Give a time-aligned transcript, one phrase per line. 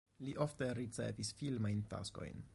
[0.27, 2.45] Li ofte ricevis filmajn taskojn.